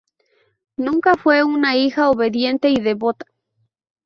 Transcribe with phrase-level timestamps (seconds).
[0.77, 3.27] Nunca fue una hija obediente y devota.